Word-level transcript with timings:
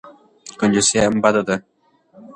کنجوسي 0.59 0.97
هم 1.03 1.15
بده 1.23 1.41
ده. 1.47 1.55